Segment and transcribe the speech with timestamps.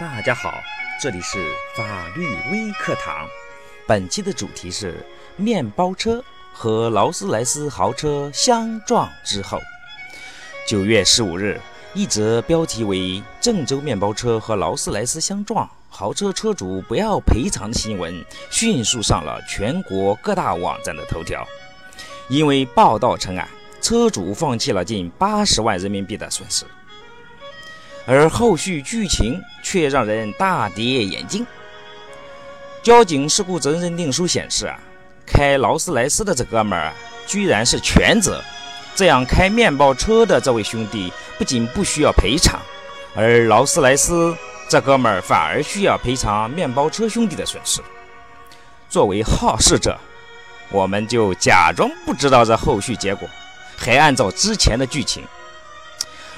[0.00, 0.62] 大家好，
[1.02, 1.44] 这里是
[1.74, 3.26] 法律微课堂。
[3.84, 9.58] 本期的主题是面包车和劳斯莱斯豪车相撞之后。
[10.68, 11.60] 九月十五日，
[11.94, 21.44] 一则标题为“郑州面包车和劳斯莱斯相撞，豪车车主不要赔偿”的新闻迅速上了全国各大网站的头条。
[22.28, 23.48] 因为报道称啊，
[23.80, 26.64] 车主放弃了近八十万人民币的损失。
[28.10, 31.46] 而后续剧情却让人大跌眼镜。
[32.82, 34.80] 交警事故责任认定书显示啊，
[35.26, 36.90] 开劳斯莱斯的这哥们儿
[37.26, 38.42] 居然是全责，
[38.94, 42.58] 这样开面包车的这位兄弟不仅不需要赔偿，
[43.14, 44.34] 而劳斯莱斯
[44.70, 47.82] 这哥们儿反而需要赔偿面包车兄弟的损失。
[48.88, 49.98] 作为好事者，
[50.70, 53.28] 我们就假装不知道这后续结果，
[53.76, 55.22] 还按照之前的剧情。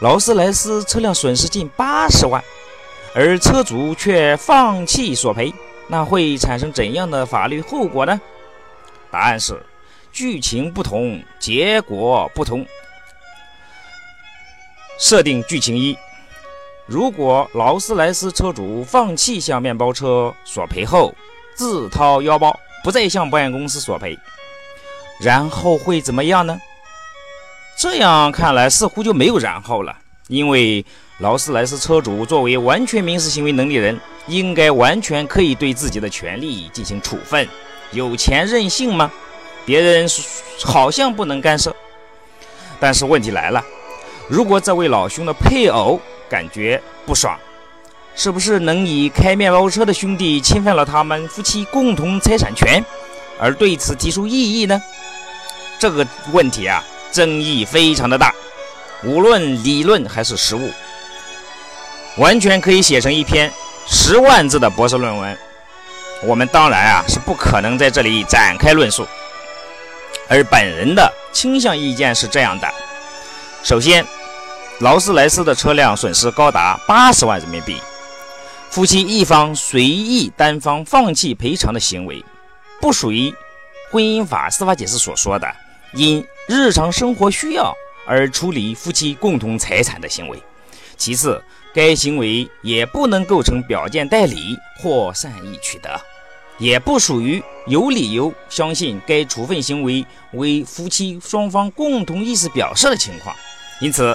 [0.00, 2.42] 劳斯莱斯车辆损失近八十万，
[3.14, 5.52] 而车主却放弃索赔，
[5.88, 8.20] 那会产生怎样的法律后果呢？
[9.10, 9.64] 答案是：
[10.12, 12.66] 剧情不同，结果不同。
[14.98, 15.96] 设定剧情一：
[16.86, 21.14] 如果劳斯莱斯车主放弃向面包车索赔后，
[21.54, 24.18] 自掏腰包，不再向保险公司索赔，
[25.20, 26.60] 然后会怎么样呢？
[27.76, 29.94] 这样看来，似乎就没有然后了。
[30.28, 30.84] 因为
[31.18, 37.46] 劳斯莱斯车主作为完全民事行为能力人，应该完全可以对自己的权利进行处分。
[37.92, 39.10] 有钱任性吗？
[39.66, 40.08] 别人
[40.64, 41.74] 好像不能干涉。
[42.80, 43.62] 但是问题来了，
[44.28, 47.38] 如果这位老兄的配偶感觉不爽，
[48.14, 52.82] 是不是能以开面包车的兄弟侵犯了他们夫妻共同财产权，
[53.38, 54.80] 而对此提出异议呢？
[55.78, 56.82] 这个问题啊。
[57.14, 58.34] 争议非常的大，
[59.04, 60.68] 无论理论还是实务，
[62.16, 63.48] 完全可以写成一篇
[63.86, 65.38] 十万字的博士论文。
[66.24, 69.06] 我们当然啊是不可能在这里展开论述，
[70.28, 72.68] 而本人的倾向意见是这样的：
[73.62, 74.04] 首先，
[74.80, 77.80] 劳斯莱斯的车辆损失高达八十万人民币，
[78.70, 82.24] 夫妻一方随意单方放弃赔偿的行为，
[82.80, 83.32] 不属于
[83.92, 85.46] 婚姻法司法解释所说的
[85.94, 86.24] 因。
[86.46, 87.74] 日常生活需要
[88.06, 90.38] 而处理夫妻共同财产的行为。
[90.98, 95.98] 其次，该行为也不能构成表见代理或善意取得，
[96.58, 103.34] 也不属于有理由相信该处分行为为夫妻双方共同意思表示的情况。
[103.80, 104.14] 因此，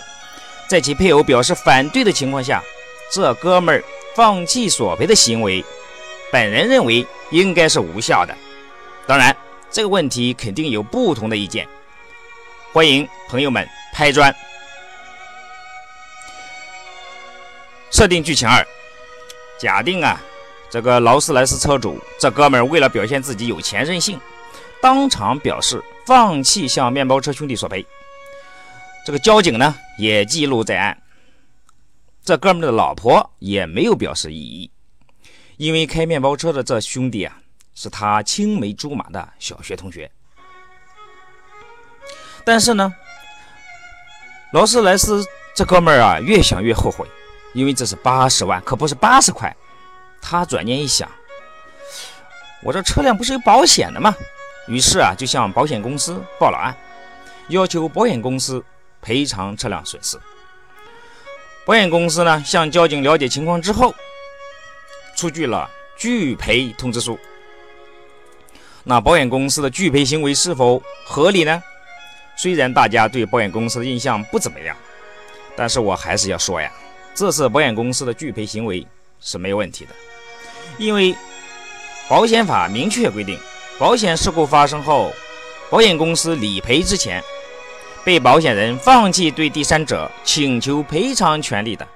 [0.67, 2.63] 在其配偶表示反对的情况下，
[3.11, 3.83] 这哥们儿
[4.15, 5.65] 放弃索赔的行为，
[6.31, 8.37] 本人认为应该是无效的。
[9.07, 9.35] 当然，
[9.71, 11.67] 这个问题肯定有不同的意见。
[12.73, 14.33] 欢迎朋友们拍砖。
[17.91, 18.65] 设定剧情二：
[19.59, 20.19] 假定啊，
[20.69, 24.19] 这个劳斯莱斯车主这哥们儿为了表现自己有钱任性，
[24.81, 27.85] 当场表示放弃向面包车兄弟索赔。
[29.05, 30.97] 这个交警呢也记录在案。
[32.23, 34.71] 这哥们儿的老婆也没有表示异议，
[35.57, 37.37] 因为开面包车的这兄弟啊
[37.81, 40.11] 是他青梅竹马的小学同学。
[42.43, 42.93] 但是呢，
[44.51, 45.25] 劳斯莱斯
[45.55, 47.07] 这哥们儿啊，越想越后悔，
[47.53, 49.55] 因为这是八十万，可不是八十块。
[50.21, 51.09] 他转念一想，
[52.61, 54.13] 我这车辆不是有保险的吗？
[54.67, 56.75] 于是啊，就向保险公司报了案，
[57.47, 58.61] 要求保险公司
[59.01, 60.19] 赔偿车辆损失。
[61.65, 63.95] 保险公司呢，向交警了解情况之后，
[65.15, 67.17] 出具了拒赔通知书。
[68.89, 71.61] 那保险公司的拒赔行为是否合理呢？
[72.35, 74.75] 虽然大家对保险公司的印象不怎么样，
[75.55, 76.71] 但是我还是要说呀，
[77.13, 78.83] 这次保险公司的拒赔行为
[79.21, 79.91] 是没有问题的，
[80.79, 81.15] 因为
[82.09, 83.37] 保险法明确规定，
[83.77, 85.13] 保险事故发生后，
[85.69, 87.23] 保险公司理赔之前，
[88.03, 91.87] 被保险人放弃对第三者请求赔偿权利的，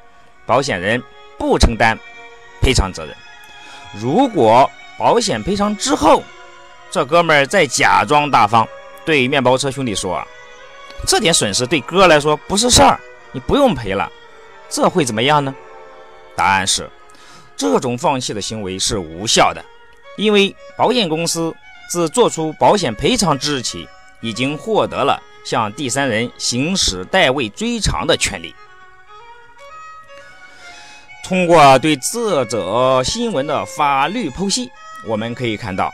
[0.45, 1.01] 保险人
[1.39, 1.97] 不承担
[2.61, 3.15] 赔偿责任。
[3.99, 6.21] 如果保险赔偿之后，
[6.93, 8.67] 这哥们儿在假装大方。
[9.03, 10.23] 对面包车兄弟说
[11.07, 12.99] ：“这点损失对哥来说不是事儿，
[13.31, 14.07] 你不用赔了。”
[14.69, 15.53] 这会怎么样呢？
[16.35, 16.87] 答案是，
[17.57, 19.65] 这种放弃的行为是无效的，
[20.17, 21.51] 因为保险公司
[21.89, 23.89] 自做出保险赔偿之日起，
[24.21, 28.53] 已经获得了向第三人行使代位追偿的权利。
[31.23, 34.69] 通过对这则新闻的法律剖析，
[35.07, 35.91] 我们可以看到。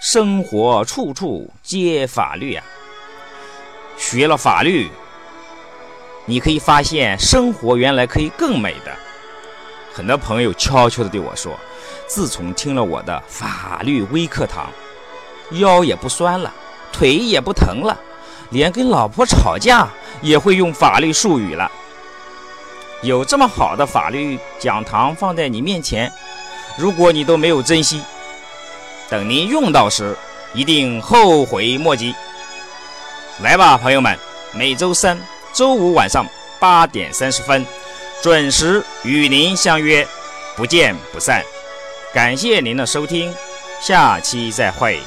[0.00, 2.64] 生活处处皆法律啊！
[3.96, 4.90] 学了法律，
[6.26, 8.94] 你可以发现生活原来可以更美的。
[9.94, 11.58] 很多朋友悄悄地对我说
[12.06, 14.70] ：“自从听了我的法律微课堂，
[15.52, 16.52] 腰也不酸了，
[16.92, 17.98] 腿也不疼了，
[18.50, 19.88] 连跟老婆吵架
[20.20, 21.70] 也会用法律术语了。”
[23.02, 26.12] 有这么好的法律讲堂放在你面前，
[26.76, 28.02] 如果你都没有珍惜，
[29.08, 30.16] 等您用到时，
[30.52, 32.14] 一定后悔莫及。
[33.40, 34.18] 来吧，朋友们，
[34.52, 35.18] 每周三、
[35.52, 36.26] 周五晚上
[36.58, 37.64] 八点三十分，
[38.22, 40.06] 准时与您相约，
[40.56, 41.42] 不见不散。
[42.14, 43.34] 感谢您的收听，
[43.80, 45.00] 下期再会。